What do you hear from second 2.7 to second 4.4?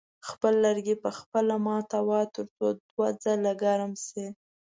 دوه ځله ګرم شي.